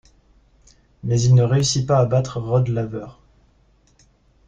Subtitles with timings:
[1.03, 3.05] Mais il ne réussit pas à battre Rod Laver.